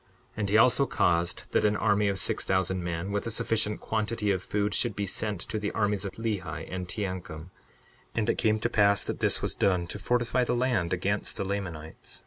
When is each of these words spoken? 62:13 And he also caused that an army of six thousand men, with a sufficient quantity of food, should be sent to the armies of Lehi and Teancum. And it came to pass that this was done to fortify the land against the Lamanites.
62:13 0.31 0.31
And 0.37 0.49
he 0.49 0.57
also 0.57 0.85
caused 0.87 1.51
that 1.51 1.63
an 1.63 1.75
army 1.75 2.07
of 2.07 2.17
six 2.17 2.43
thousand 2.43 2.83
men, 2.83 3.11
with 3.11 3.27
a 3.27 3.29
sufficient 3.29 3.79
quantity 3.79 4.31
of 4.31 4.41
food, 4.41 4.73
should 4.73 4.95
be 4.95 5.05
sent 5.05 5.39
to 5.41 5.59
the 5.59 5.69
armies 5.73 6.05
of 6.05 6.13
Lehi 6.13 6.67
and 6.71 6.87
Teancum. 6.87 7.51
And 8.15 8.27
it 8.27 8.39
came 8.39 8.59
to 8.61 8.67
pass 8.67 9.03
that 9.03 9.19
this 9.19 9.43
was 9.43 9.53
done 9.53 9.85
to 9.85 9.99
fortify 9.99 10.43
the 10.43 10.55
land 10.55 10.91
against 10.91 11.37
the 11.37 11.43
Lamanites. 11.43 12.19